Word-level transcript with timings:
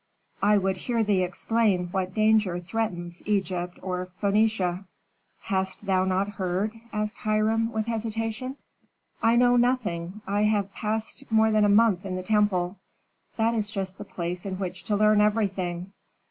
"I 0.41 0.57
would 0.57 0.77
hear 0.77 1.03
thee 1.03 1.21
explain 1.21 1.89
what 1.89 2.15
danger 2.15 2.59
threatens 2.59 3.21
Egypt 3.27 3.77
or 3.83 4.09
Phœnicia." 4.19 4.85
"Hast 5.41 5.85
thou 5.85 6.05
not 6.05 6.27
heard?" 6.27 6.73
asked 6.91 7.19
Hiram, 7.19 7.71
with 7.71 7.85
hesitation. 7.85 8.57
"I 9.21 9.35
know 9.35 9.57
nothing. 9.57 10.21
I 10.25 10.45
have 10.45 10.73
passed 10.73 11.25
more 11.31 11.51
than 11.51 11.65
a 11.65 11.69
month 11.69 12.03
in 12.07 12.15
the 12.15 12.23
temple." 12.23 12.77
"That 13.37 13.53
is 13.53 13.69
just 13.69 13.99
the 13.99 14.03
place 14.03 14.43
in 14.43 14.57
which 14.57 14.85
to 14.85 14.95
learn 14.95 15.21
everything." 15.21 15.91